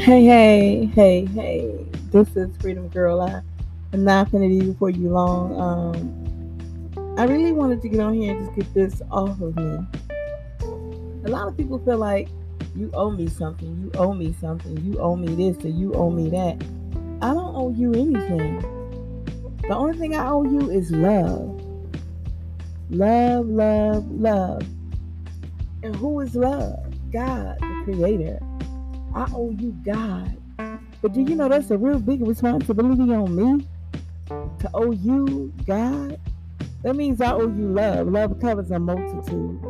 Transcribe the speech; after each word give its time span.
Hey, 0.00 0.24
hey, 0.24 0.86
hey, 0.94 1.26
hey. 1.26 1.86
This 2.10 2.34
is 2.34 2.56
Freedom 2.56 2.88
Girl. 2.88 3.20
I 3.20 3.42
am 3.92 4.02
not 4.02 4.32
going 4.32 4.48
to 4.48 4.58
be 4.58 4.72
before 4.72 4.88
you 4.88 5.10
long. 5.10 5.60
Um, 5.60 7.14
I 7.18 7.24
really 7.24 7.52
wanted 7.52 7.82
to 7.82 7.88
get 7.90 8.00
on 8.00 8.14
here 8.14 8.34
and 8.34 8.46
just 8.46 8.56
get 8.56 8.72
this 8.72 9.02
off 9.10 9.38
of 9.42 9.54
me. 9.56 9.78
A 11.26 11.28
lot 11.28 11.48
of 11.48 11.54
people 11.54 11.78
feel 11.80 11.98
like 11.98 12.30
you 12.74 12.90
owe 12.94 13.10
me 13.10 13.28
something, 13.28 13.78
you 13.78 13.90
owe 14.00 14.14
me 14.14 14.34
something, 14.40 14.82
you 14.82 14.98
owe 14.98 15.16
me 15.16 15.34
this, 15.34 15.62
or 15.66 15.68
you 15.68 15.92
owe 15.92 16.08
me 16.08 16.30
that. 16.30 16.56
I 17.20 17.34
don't 17.34 17.54
owe 17.54 17.70
you 17.76 17.92
anything. 17.92 18.58
The 19.68 19.76
only 19.76 19.98
thing 19.98 20.16
I 20.16 20.30
owe 20.30 20.44
you 20.44 20.70
is 20.70 20.90
love. 20.90 21.62
Love, 22.88 23.46
love, 23.48 24.10
love. 24.10 24.62
And 25.82 25.94
who 25.94 26.20
is 26.20 26.34
love? 26.34 26.78
God, 27.12 27.58
the 27.60 27.82
Creator. 27.84 28.40
I 29.14 29.26
owe 29.34 29.50
you 29.50 29.76
God. 29.84 30.36
But 31.02 31.12
do 31.12 31.22
you 31.22 31.34
know 31.34 31.48
that's 31.48 31.70
a 31.70 31.78
real 31.78 31.98
big 31.98 32.26
responsibility 32.26 33.12
on 33.12 33.34
me? 33.34 33.66
To 34.28 34.70
owe 34.74 34.92
you 34.92 35.52
God? 35.66 36.20
That 36.82 36.94
means 36.94 37.20
I 37.20 37.32
owe 37.32 37.48
you 37.48 37.68
love. 37.72 38.08
Love 38.08 38.40
covers 38.40 38.70
a 38.70 38.78
multitude. 38.78 39.60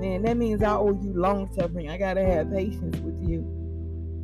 Man, 0.00 0.22
that 0.22 0.36
means 0.36 0.62
I 0.62 0.74
owe 0.74 0.92
you 0.92 1.12
long 1.14 1.50
suffering. 1.54 1.88
I 1.88 1.96
gotta 1.96 2.24
have 2.24 2.50
patience 2.50 2.98
with 2.98 3.28
you. 3.28 3.44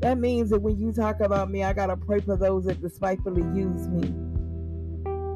That 0.00 0.18
means 0.18 0.50
that 0.50 0.60
when 0.60 0.78
you 0.78 0.92
talk 0.92 1.20
about 1.20 1.50
me, 1.50 1.62
I 1.62 1.72
gotta 1.72 1.96
pray 1.96 2.20
for 2.20 2.36
those 2.36 2.64
that 2.64 2.80
despitefully 2.82 3.42
use 3.58 3.88
me. 3.88 4.12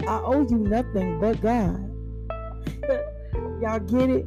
I 0.07 0.21
owe 0.23 0.47
you 0.49 0.59
nothing 0.59 1.19
but 1.19 1.41
God. 1.41 1.91
Y'all 3.63 3.81
get 3.81 4.11
it? 4.11 4.27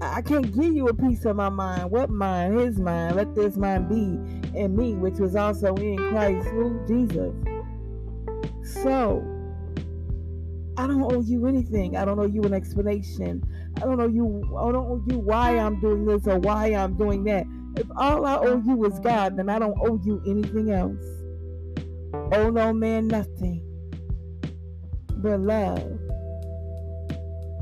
I 0.00 0.20
can't 0.20 0.54
give 0.54 0.74
you 0.74 0.88
a 0.88 0.94
piece 0.94 1.24
of 1.24 1.36
my 1.36 1.48
mind. 1.48 1.90
What 1.90 2.10
mind? 2.10 2.58
His 2.60 2.78
mind. 2.78 3.16
Let 3.16 3.34
this 3.34 3.56
mind 3.56 3.88
be 3.88 4.58
in 4.58 4.76
me, 4.76 4.94
which 4.94 5.18
was 5.18 5.34
also 5.34 5.74
in 5.76 5.96
Christ, 6.10 6.46
who 6.48 6.78
Jesus. 6.86 7.34
So, 8.82 9.24
I 10.76 10.86
don't 10.86 11.02
owe 11.02 11.22
you 11.22 11.46
anything. 11.46 11.96
I 11.96 12.04
don't 12.04 12.18
owe 12.18 12.26
you 12.26 12.42
an 12.42 12.52
explanation. 12.52 13.42
I 13.76 13.80
don't 13.80 14.00
owe 14.00 14.08
you. 14.08 14.42
I 14.58 14.72
don't 14.72 14.86
owe 14.86 15.02
you 15.08 15.18
why 15.18 15.58
I'm 15.58 15.80
doing 15.80 16.04
this 16.04 16.26
or 16.26 16.38
why 16.38 16.74
I'm 16.74 16.96
doing 16.96 17.24
that. 17.24 17.46
If 17.76 17.86
all 17.96 18.26
I 18.26 18.36
owe 18.36 18.62
you 18.64 18.84
is 18.84 18.98
God, 19.00 19.38
then 19.38 19.48
I 19.48 19.58
don't 19.58 19.78
owe 19.80 19.98
you 20.04 20.22
anything 20.26 20.70
else. 20.70 21.04
Owe 22.32 22.50
no 22.50 22.72
man 22.72 23.08
nothing 23.08 23.62
but 25.16 25.40
love. 25.40 25.78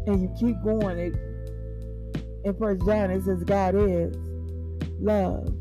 And 0.07 0.21
you 0.21 0.35
keep 0.39 0.63
going. 0.63 0.99
It 0.99 1.15
in 2.45 2.55
First 2.55 2.85
John 2.87 3.11
it 3.11 3.25
says 3.25 3.43
God 3.45 3.75
is 3.75 4.17
love. 5.01 5.53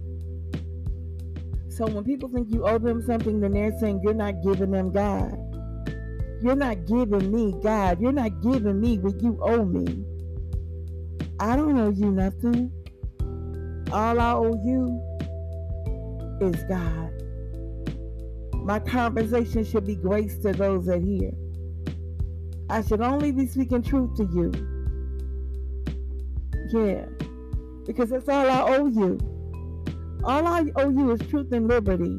So 1.70 1.88
when 1.88 2.04
people 2.04 2.30
think 2.30 2.52
you 2.52 2.66
owe 2.68 2.78
them 2.78 3.02
something, 3.02 3.40
then 3.40 3.54
they're 3.54 3.78
saying 3.80 4.02
you're 4.04 4.14
not 4.14 4.44
giving 4.44 4.72
them 4.72 4.92
God. 4.92 5.38
You're 6.42 6.56
not 6.56 6.86
giving 6.86 7.32
me 7.32 7.56
God. 7.64 8.00
You're 8.00 8.12
not 8.12 8.42
giving 8.42 8.80
me 8.80 9.00
what 9.00 9.22
you 9.24 9.40
owe 9.42 9.66
me. 9.66 10.04
I 11.40 11.56
don't 11.56 11.78
owe 11.80 11.90
you 11.90 12.12
nothing. 12.12 12.72
All 13.92 14.20
I 14.20 14.32
owe 14.34 14.62
you 14.64 15.02
is 16.42 16.64
God. 16.66 17.10
My 18.64 18.80
conversation 18.80 19.64
should 19.64 19.88
be 19.88 19.96
grace 19.96 20.38
to 20.40 20.52
those 20.52 20.86
that 20.86 21.02
hear. 21.02 21.32
I 22.70 22.82
should 22.82 23.02
only 23.02 23.32
be 23.32 23.48
speaking 23.48 23.82
truth 23.82 24.16
to 24.18 24.24
you. 24.26 24.73
Yeah. 26.74 27.06
Because 27.86 28.10
that's 28.10 28.28
all 28.28 28.50
I 28.50 28.62
owe 28.76 28.88
you. 28.88 29.20
All 30.24 30.48
I 30.48 30.66
owe 30.76 30.90
you 30.90 31.12
is 31.12 31.20
truth 31.30 31.52
and 31.52 31.68
liberty. 31.68 32.18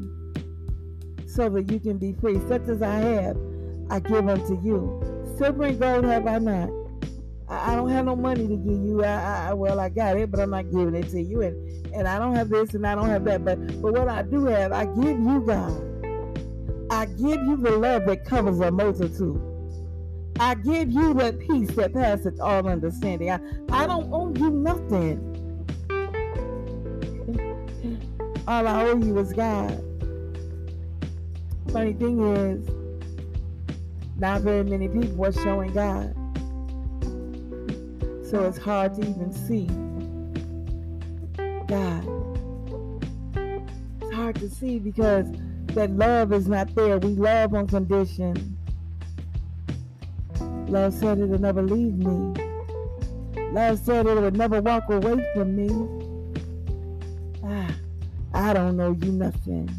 So 1.27 1.49
that 1.49 1.69
you 1.69 1.79
can 1.79 1.97
be 1.97 2.13
free. 2.13 2.39
Such 2.47 2.69
as 2.69 2.81
I 2.81 2.95
have, 2.95 3.37
I 3.89 3.99
give 3.99 4.29
unto 4.29 4.57
you. 4.63 5.01
Silver 5.37 5.63
and 5.65 5.79
gold 5.79 6.05
have 6.05 6.25
I 6.25 6.39
not. 6.39 6.69
I, 7.49 7.73
I 7.73 7.75
don't 7.75 7.89
have 7.89 8.05
no 8.05 8.15
money 8.15 8.47
to 8.47 8.55
give 8.55 8.81
you. 8.85 9.03
I, 9.03 9.49
I, 9.49 9.53
well, 9.53 9.79
I 9.81 9.89
got 9.89 10.15
it, 10.17 10.31
but 10.31 10.39
I'm 10.39 10.51
not 10.51 10.71
giving 10.71 10.95
it 10.95 11.09
to 11.09 11.21
you. 11.21 11.41
And 11.41 11.93
and 11.93 12.07
I 12.07 12.17
don't 12.17 12.35
have 12.35 12.49
this 12.49 12.73
and 12.73 12.87
I 12.87 12.95
don't 12.95 13.09
have 13.09 13.25
that. 13.25 13.43
But 13.43 13.81
but 13.81 13.93
what 13.93 14.07
I 14.07 14.21
do 14.21 14.45
have, 14.45 14.71
I 14.71 14.85
give 14.85 15.19
you 15.19 15.43
God. 15.45 15.91
I 16.91 17.05
give 17.07 17.41
you 17.41 17.57
the 17.57 17.71
love 17.71 18.05
that 18.05 18.23
covers 18.23 18.61
a 18.61 18.71
multitude. 18.71 19.41
I 20.39 20.55
give 20.55 20.91
you 20.91 21.13
that 21.15 21.39
peace 21.39 21.71
that 21.71 21.93
passes 21.93 22.39
all 22.39 22.67
understanding. 22.67 23.31
I, 23.31 23.39
I 23.69 23.87
don't 23.87 24.11
owe 24.11 24.33
you 24.35 24.49
nothing. 24.49 25.31
All 28.47 28.67
I 28.67 28.83
owe 28.83 28.97
you 28.97 29.17
is 29.17 29.31
God. 29.31 29.81
Funny 31.71 31.93
thing 31.93 32.19
is, 32.35 32.69
not 34.17 34.41
very 34.41 34.63
many 34.63 34.87
people 34.87 35.25
are 35.25 35.31
showing 35.31 35.71
God. 35.73 36.13
So 38.29 38.43
it's 38.43 38.57
hard 38.57 38.95
to 38.95 39.01
even 39.01 39.31
see 39.31 39.67
God. 41.67 42.05
It's 44.01 44.13
hard 44.13 44.35
to 44.35 44.49
see 44.49 44.79
because 44.79 45.27
that 45.67 45.91
love 45.91 46.33
is 46.33 46.47
not 46.47 46.75
there. 46.75 46.97
We 46.97 47.09
love 47.09 47.53
on 47.53 47.67
condition. 47.67 48.54
Love 50.67 50.93
said 50.93 51.19
it 51.19 51.25
would 51.25 51.41
never 51.41 51.61
leave 51.61 51.95
me. 51.95 52.33
Love 53.51 53.79
said 53.79 54.07
it 54.07 54.19
would 54.19 54.35
never 54.35 54.61
walk 54.61 54.89
away 54.89 55.23
from 55.33 55.55
me. 55.55 55.69
Ah, 57.43 57.75
I 58.33 58.53
don't 58.53 58.75
know 58.75 58.97
you 58.99 59.11
nothing. 59.11 59.69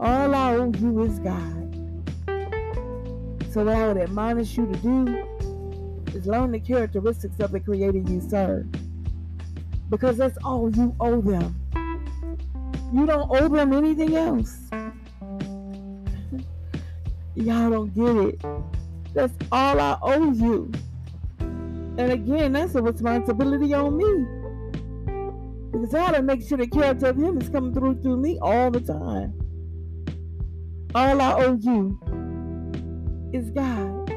All 0.00 0.34
I 0.34 0.56
owe 0.56 0.72
you 0.78 1.02
is 1.02 1.18
God. 1.20 1.60
So 3.52 3.64
what 3.64 3.76
I 3.76 3.88
would 3.88 3.98
admonish 3.98 4.56
you 4.56 4.66
to 4.66 4.76
do 4.78 5.06
is 6.14 6.26
learn 6.26 6.50
the 6.52 6.60
characteristics 6.60 7.38
of 7.38 7.52
the 7.52 7.60
creator 7.60 7.98
you 7.98 8.20
serve. 8.20 8.66
Because 9.88 10.16
that's 10.16 10.38
all 10.44 10.70
you 10.70 10.94
owe 11.00 11.20
them. 11.20 11.54
You 12.92 13.06
don't 13.06 13.30
owe 13.30 13.48
them 13.48 13.72
anything 13.72 14.16
else. 14.16 14.58
Y'all 17.34 17.70
don't 17.70 17.94
get 17.94 18.16
it. 18.16 18.44
That's 19.14 19.32
all 19.50 19.80
I 19.80 19.98
owe 20.02 20.32
you. 20.32 20.70
And 21.40 22.12
again, 22.12 22.52
that's 22.52 22.74
a 22.74 22.82
responsibility 22.82 23.74
on 23.74 23.96
me. 23.96 24.26
Because 25.72 25.94
I 25.94 25.98
gotta 25.98 26.22
make 26.22 26.46
sure 26.46 26.58
the 26.58 26.66
character 26.66 27.06
of 27.06 27.16
him 27.16 27.40
is 27.40 27.48
coming 27.48 27.74
through 27.74 28.00
through 28.02 28.16
me 28.16 28.38
all 28.40 28.70
the 28.70 28.80
time. 28.80 29.34
All 30.94 31.20
I 31.20 31.32
owe 31.44 31.58
you 31.60 31.98
is 33.32 33.50
God. 33.50 34.10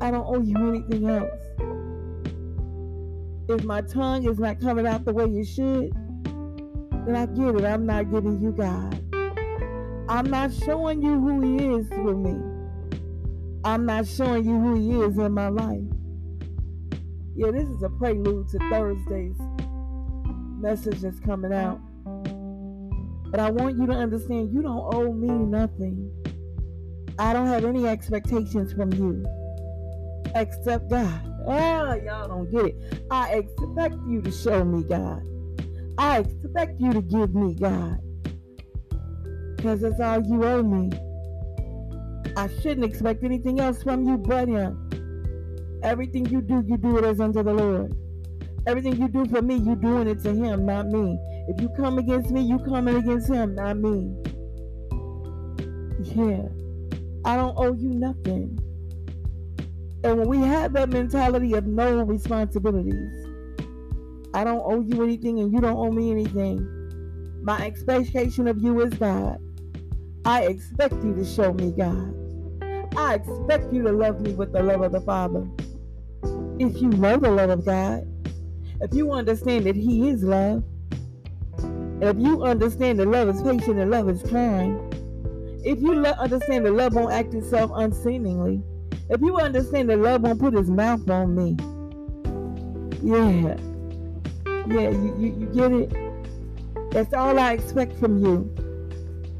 I 0.00 0.10
don't 0.10 0.26
owe 0.26 0.42
you 0.42 0.56
anything 0.68 1.08
else. 1.08 1.30
If 3.48 3.64
my 3.64 3.80
tongue 3.80 4.28
is 4.28 4.38
not 4.38 4.60
coming 4.60 4.86
out 4.86 5.04
the 5.04 5.12
way 5.12 5.24
it 5.24 5.46
should, 5.46 5.92
then 7.06 7.16
I 7.16 7.26
get 7.26 7.54
it. 7.54 7.64
I'm 7.64 7.86
not 7.86 8.10
giving 8.10 8.40
you 8.42 8.52
God. 8.52 9.02
I'm 10.08 10.30
not 10.30 10.52
showing 10.52 11.02
you 11.02 11.18
who 11.18 11.40
He 11.40 11.64
is 11.66 11.88
for 11.88 12.14
me. 12.14 12.47
I'm 13.64 13.86
not 13.86 14.06
showing 14.06 14.44
you 14.44 14.58
who 14.60 14.74
He 14.74 15.04
is 15.04 15.18
in 15.18 15.32
my 15.32 15.48
life. 15.48 15.82
Yeah, 17.34 17.50
this 17.50 17.68
is 17.68 17.82
a 17.82 17.88
prelude 17.88 18.48
to 18.48 18.58
Thursday's 18.70 19.36
message 20.60 21.00
that's 21.00 21.20
coming 21.20 21.52
out. 21.52 21.80
But 23.30 23.40
I 23.40 23.50
want 23.50 23.78
you 23.78 23.86
to 23.86 23.92
understand 23.92 24.52
you 24.52 24.62
don't 24.62 24.94
owe 24.94 25.12
me 25.12 25.28
nothing. 25.28 26.10
I 27.18 27.32
don't 27.32 27.46
have 27.46 27.64
any 27.64 27.86
expectations 27.86 28.72
from 28.72 28.92
you 28.92 29.24
except 30.34 30.90
God. 30.90 31.20
Oh, 31.46 31.94
y'all 31.94 32.28
don't 32.28 32.50
get 32.50 32.66
it. 32.66 33.04
I 33.10 33.34
expect 33.34 33.94
you 34.06 34.22
to 34.22 34.30
show 34.30 34.64
me 34.64 34.82
God. 34.84 35.22
I 35.98 36.18
expect 36.18 36.80
you 36.80 36.92
to 36.92 37.02
give 37.02 37.34
me 37.34 37.54
God. 37.54 37.98
Because 39.56 39.80
that's 39.80 40.00
all 40.00 40.22
you 40.22 40.44
owe 40.44 40.62
me. 40.62 40.90
I 42.38 42.46
shouldn't 42.62 42.84
expect 42.84 43.24
anything 43.24 43.58
else 43.58 43.82
from 43.82 44.06
you 44.06 44.16
but 44.16 44.46
Him. 44.46 45.80
Everything 45.82 46.24
you 46.26 46.40
do, 46.40 46.62
you 46.64 46.76
do 46.76 46.96
it 46.96 47.04
as 47.04 47.18
unto 47.18 47.42
the 47.42 47.52
Lord. 47.52 47.96
Everything 48.64 48.94
you 48.94 49.08
do 49.08 49.26
for 49.26 49.42
me, 49.42 49.56
you 49.56 49.74
doing 49.74 50.06
it 50.06 50.22
to 50.22 50.32
Him, 50.32 50.64
not 50.64 50.86
me. 50.86 51.18
If 51.48 51.60
you 51.60 51.68
come 51.70 51.98
against 51.98 52.30
me, 52.30 52.42
you 52.42 52.60
coming 52.60 52.94
against 52.94 53.28
Him, 53.28 53.56
not 53.56 53.78
me. 53.78 54.14
Yeah. 56.14 56.46
I 57.24 57.34
don't 57.34 57.58
owe 57.58 57.74
you 57.74 57.88
nothing. 57.88 58.56
And 60.04 60.18
when 60.20 60.28
we 60.28 60.38
have 60.38 60.74
that 60.74 60.90
mentality 60.90 61.54
of 61.54 61.66
no 61.66 62.04
responsibilities, 62.04 63.26
I 64.32 64.44
don't 64.44 64.62
owe 64.64 64.80
you 64.80 65.02
anything 65.02 65.40
and 65.40 65.52
you 65.52 65.60
don't 65.60 65.76
owe 65.76 65.90
me 65.90 66.12
anything. 66.12 66.64
My 67.42 67.66
expectation 67.66 68.46
of 68.46 68.62
you 68.62 68.80
is 68.82 68.94
God. 68.94 69.40
I 70.24 70.42
expect 70.42 70.94
you 71.02 71.16
to 71.16 71.24
show 71.24 71.52
me 71.52 71.72
God. 71.72 72.27
I 72.96 73.14
expect 73.14 73.72
you 73.72 73.82
to 73.84 73.92
love 73.92 74.20
me 74.20 74.34
with 74.34 74.52
the 74.52 74.62
love 74.62 74.82
of 74.82 74.92
the 74.92 75.00
Father. 75.00 75.46
If 76.58 76.80
you 76.80 76.88
know 76.88 77.16
the 77.16 77.30
love 77.30 77.50
of 77.50 77.64
God, 77.64 78.06
if 78.80 78.94
you 78.94 79.12
understand 79.12 79.66
that 79.66 79.76
He 79.76 80.08
is 80.08 80.22
love, 80.24 80.64
If 82.00 82.16
you 82.18 82.44
understand 82.44 83.00
that 83.00 83.08
love 83.08 83.28
is 83.28 83.42
patient 83.42 83.78
and 83.80 83.90
love 83.90 84.08
is 84.08 84.22
kind, 84.22 84.78
if 85.64 85.80
you 85.80 86.00
le- 86.00 86.16
understand 86.20 86.64
that 86.66 86.72
love 86.72 86.94
won't 86.94 87.12
act 87.12 87.34
itself 87.34 87.72
unseemingly, 87.74 88.62
if 89.10 89.20
you 89.20 89.36
understand 89.38 89.90
that 89.90 89.98
love 89.98 90.22
won't 90.22 90.38
put 90.38 90.54
his 90.54 90.70
mouth 90.70 91.10
on 91.10 91.34
me, 91.34 91.56
yeah, 93.02 93.56
yeah, 94.68 94.90
you, 94.90 95.16
you, 95.18 95.36
you 95.40 95.46
get 95.52 95.72
it? 95.72 96.92
That's 96.92 97.12
all 97.14 97.38
I 97.38 97.54
expect 97.54 97.98
from 97.98 98.24
you. 98.24 98.54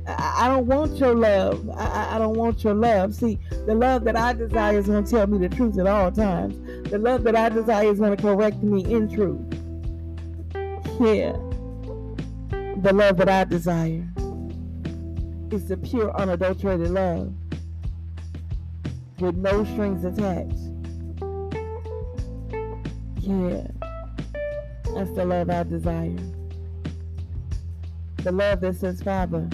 I, 0.09 0.47
I 0.47 0.49
don't 0.49 0.67
want 0.67 0.97
your 0.97 1.15
love. 1.15 1.69
I, 1.71 2.17
I 2.17 2.19
don't 2.19 2.37
want 2.37 2.65
your 2.65 2.75
love. 2.75 3.15
See, 3.15 3.39
the 3.67 3.75
love 3.75 4.05
that 4.05 4.17
I 4.17 4.33
desire 4.33 4.79
is 4.79 4.87
going 4.87 5.05
to 5.05 5.11
tell 5.11 5.27
me 5.27 5.39
the 5.47 5.55
truth 5.55 5.79
at 5.79 5.87
all 5.87 6.11
times. 6.11 6.57
The 6.91 6.99
love 6.99 7.25
that 7.25 7.37
I 7.37 7.51
desire 7.51 7.91
is 7.91 7.99
going 7.99 8.17
to 8.17 8.23
correct 8.23 8.63
me 8.63 8.85
in 8.85 9.15
truth. 9.15 9.41
Yeah. 11.01 11.33
The 12.81 12.93
love 12.95 13.19
that 13.19 13.29
I 13.29 13.45
desire 13.45 14.09
is 15.51 15.69
the 15.69 15.77
pure, 15.77 16.15
unadulterated 16.17 16.91
love 16.91 17.33
with 19.21 19.37
no 19.37 19.65
strings 19.65 20.05
attached. 20.05 20.59
Yeah. 23.21 23.67
That's 24.95 25.11
the 25.13 25.25
love 25.25 25.51
I 25.51 25.65
desire. 25.65 26.17
The 28.23 28.33
love 28.33 28.61
that 28.63 28.77
says, 28.77 29.03
Father, 29.03 29.49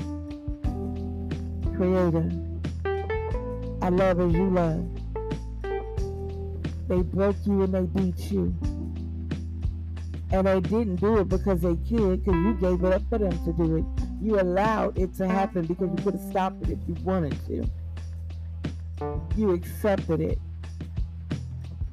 Creator, 1.76 2.30
I 3.82 3.88
love 3.88 4.20
as 4.20 4.32
you 4.32 4.48
love. 4.50 4.86
They 6.86 7.02
broke 7.02 7.36
you 7.44 7.62
and 7.62 7.74
they 7.74 7.82
beat 7.82 8.30
you. 8.30 8.54
And 10.30 10.46
they 10.46 10.60
didn't 10.60 10.96
do 10.96 11.18
it 11.18 11.28
because 11.28 11.62
they 11.62 11.76
could, 11.88 12.24
because 12.24 12.34
you 12.34 12.54
gave 12.60 12.84
it 12.84 12.92
up 12.92 13.02
for 13.08 13.18
them 13.18 13.32
to 13.44 13.52
do 13.52 13.76
it. 13.76 13.84
You 14.22 14.40
allowed 14.40 14.98
it 14.98 15.14
to 15.14 15.26
happen 15.26 15.66
because 15.66 15.90
you 15.90 16.04
could 16.04 16.14
have 16.14 16.30
stopped 16.30 16.62
it 16.62 16.70
if 16.70 16.78
you 16.86 16.94
wanted 17.02 17.36
to. 17.46 17.66
You 19.36 19.50
accepted 19.52 20.20
it. 20.20 20.38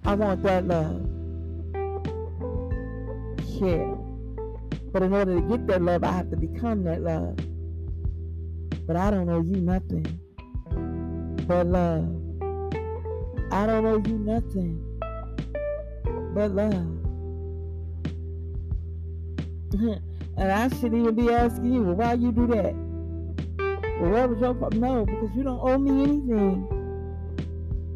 I 0.05 0.13
want 0.13 0.43
that 0.43 0.67
love. 0.67 1.01
Yeah. 3.59 3.95
But 4.91 5.03
in 5.03 5.13
order 5.13 5.35
to 5.35 5.41
get 5.41 5.67
that 5.67 5.81
love, 5.81 6.03
I 6.03 6.11
have 6.11 6.29
to 6.29 6.37
become 6.37 6.83
that 6.83 7.01
love. 7.01 7.37
But 8.87 8.95
I 8.95 9.11
don't 9.11 9.29
owe 9.29 9.41
you 9.41 9.57
nothing 9.57 10.19
but 11.47 11.67
love. 11.67 12.09
I 13.51 13.65
don't 13.65 13.85
owe 13.85 14.01
you 14.07 14.17
nothing 14.17 14.81
but 16.33 16.51
love. 16.51 17.01
and 20.37 20.51
I 20.51 20.67
shouldn't 20.69 20.95
even 20.95 21.15
be 21.15 21.31
asking 21.31 21.73
you, 21.73 21.83
well, 21.83 21.95
why 21.95 22.13
you 22.13 22.31
do 22.31 22.47
that? 22.47 22.73
Well, 24.01 24.11
what 24.11 24.29
was 24.29 24.39
your 24.39 24.53
problem? 24.53 24.81
No, 24.81 25.05
because 25.05 25.29
you 25.35 25.43
don't 25.43 25.59
owe 25.61 25.77
me 25.77 26.03
anything. 26.03 26.67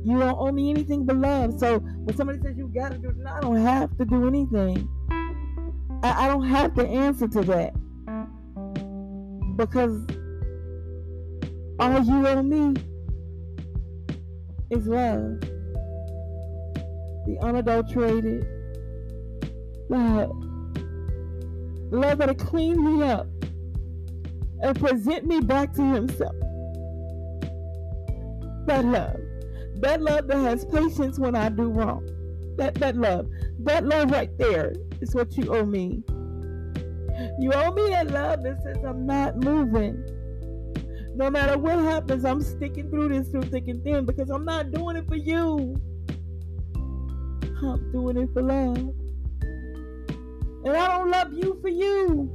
You 0.06 0.20
don't 0.20 0.38
owe 0.38 0.52
me 0.52 0.70
anything 0.70 1.06
but 1.06 1.16
love. 1.16 1.60
So 1.60 1.80
when 1.80 2.16
somebody 2.16 2.40
says 2.40 2.56
you 2.58 2.68
gotta 2.68 2.98
do 2.98 3.10
it, 3.10 3.16
I 3.28 3.42
don't 3.42 3.58
have 3.58 3.98
to 3.98 4.06
do 4.06 4.28
anything. 4.28 4.88
I, 6.04 6.26
I 6.26 6.28
don't 6.28 6.46
have 6.46 6.76
to 6.76 6.86
answer 6.88 7.28
to 7.28 7.42
that. 7.42 7.74
Because 9.58 10.06
all 11.80 12.02
you 12.04 12.28
owe 12.28 12.42
me 12.42 12.74
is 14.72 14.88
love. 14.88 15.42
The 17.26 17.38
unadulterated 17.42 18.48
love. 19.90 20.36
Love 21.92 22.18
that'll 22.18 22.36
clean 22.36 22.84
me 22.84 23.04
up 23.04 23.28
and 24.62 24.80
present 24.80 25.26
me 25.26 25.42
back 25.42 25.74
to 25.74 25.82
Himself. 25.82 26.36
That 28.68 28.86
love. 28.86 29.20
That 29.82 30.02
love 30.02 30.28
that 30.28 30.38
has 30.38 30.66
patience 30.66 31.20
when 31.20 31.36
I 31.36 31.50
do 31.50 31.64
wrong. 31.64 32.08
That 32.58 32.76
that 32.76 32.96
love. 32.96 33.28
That 33.60 33.86
love 33.86 34.12
right 34.12 34.36
there 34.38 34.74
is 35.02 35.14
what 35.14 35.36
you 35.38 35.54
owe 35.54 35.66
me. 35.66 36.04
You 37.40 37.52
owe 37.54 37.72
me 37.72 37.90
that 37.90 38.12
love 38.12 38.44
that 38.44 38.62
says 38.64 38.78
I'm 38.86 39.06
not 39.06 39.38
moving. 39.38 40.04
No 41.16 41.30
matter 41.30 41.58
what 41.58 41.80
happens, 41.80 42.26
I'm 42.26 42.42
sticking 42.42 42.90
through 42.90 43.08
this 43.08 43.30
through 43.30 43.44
thick 43.44 43.70
and 43.70 43.82
thin 43.86 44.06
because 44.06 44.30
I'm 44.30 44.44
not 44.44 44.72
doing 44.72 44.98
it 44.98 45.08
for 45.08 45.16
you. 45.16 45.82
I'm 46.76 47.90
doing 47.94 48.18
it 48.18 48.34
for 48.34 48.42
love. 48.42 48.76
And 50.66 50.76
I 50.76 50.98
don't 50.98 51.10
love 51.10 51.32
you 51.32 51.58
for 51.62 51.70
you. 51.70 52.30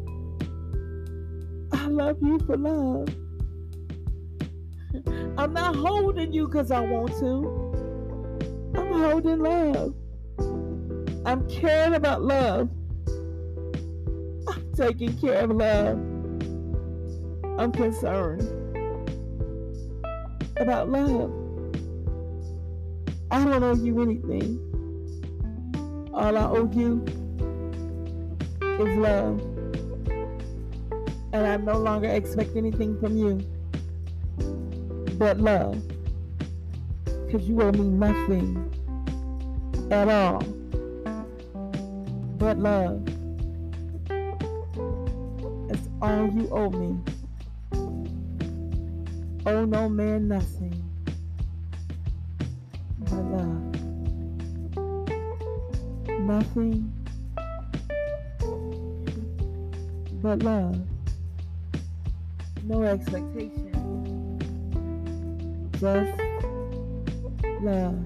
I 1.72 1.88
love 1.88 2.16
you 2.22 2.38
for 2.46 2.56
love. 2.56 3.08
I'm 5.36 5.52
not 5.52 5.76
holding 5.76 6.32
you 6.32 6.46
because 6.46 6.70
I 6.70 6.80
want 6.80 7.10
to. 7.18 8.72
I'm 8.78 8.92
holding 8.98 9.40
love. 9.40 9.94
I'm 11.26 11.46
caring 11.50 11.92
about 11.92 12.22
love. 12.22 12.70
I'm 14.48 14.72
taking 14.74 15.18
care 15.18 15.44
of 15.44 15.50
love. 15.50 15.98
I'm 17.58 17.72
concerned 17.72 18.59
about 20.60 20.90
love. 20.90 21.32
I 23.30 23.42
don't 23.44 23.62
owe 23.62 23.74
you 23.74 24.02
anything. 24.02 24.58
All 26.12 26.36
I 26.36 26.44
owe 26.44 26.70
you 26.72 27.02
is 28.60 28.98
love. 28.98 29.40
And 31.32 31.46
I 31.46 31.56
no 31.56 31.78
longer 31.78 32.08
expect 32.08 32.56
anything 32.56 33.00
from 33.00 33.16
you 33.16 33.40
but 35.16 35.38
love. 35.38 35.82
Because 37.04 37.48
you 37.48 37.62
owe 37.62 37.72
me 37.72 37.88
nothing 37.88 38.66
at 39.90 40.08
all 40.08 40.40
but 42.36 42.58
love. 42.58 43.06
That's 45.68 45.88
all 46.02 46.30
you 46.34 46.48
owe 46.50 46.70
me. 46.70 46.98
Owe 49.46 49.64
no 49.64 49.88
man 49.88 50.28
nothing 50.28 50.84
but 52.98 53.24
love. 53.24 53.74
Nothing 56.20 56.92
but 60.22 60.42
love. 60.42 60.78
No 62.64 62.82
expectation. 62.82 63.72
Just 65.72 66.20
love. 67.62 67.98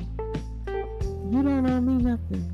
You 0.69 1.43
don't 1.43 1.69
owe 1.69 1.81
me 1.81 1.95
nothing. 2.05 2.53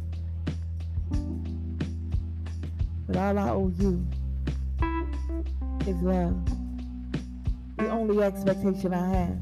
But 3.06 3.16
all 3.16 3.38
I 3.38 3.50
owe 3.50 3.72
you 3.78 4.06
is 5.86 6.00
love. 6.02 6.59
The 7.80 7.88
only 7.88 8.22
expectation 8.22 8.92
I 8.92 9.08
have 9.08 9.38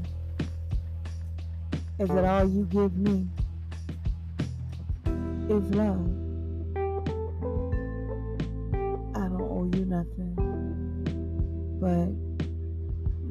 is 1.99 2.07
that 2.07 2.23
all 2.23 2.49
you 2.49 2.63
give 2.63 2.95
me 2.95 3.27
is 5.49 5.75
love. 5.75 6.07
I 9.13 9.27
don't 9.27 9.41
owe 9.41 9.69
you 9.75 9.83
nothing 9.83 10.35
but 11.81 12.11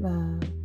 love. 0.06 0.57